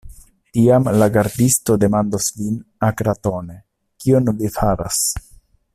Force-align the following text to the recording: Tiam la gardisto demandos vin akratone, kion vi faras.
Tiam 0.57 0.87
la 1.01 1.07
gardisto 1.17 1.75
demandos 1.83 2.31
vin 2.39 2.57
akratone, 2.89 3.59
kion 4.05 4.37
vi 4.41 4.55
faras. 4.57 5.03